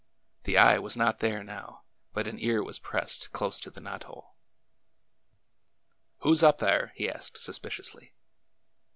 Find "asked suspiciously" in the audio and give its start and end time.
7.07-8.15